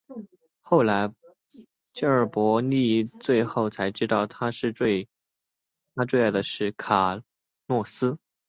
[0.61, 1.13] 后来
[1.93, 5.07] 贾柏莉儿最后才知道她的最
[5.95, 7.21] 爱是卡
[7.67, 8.17] 洛斯。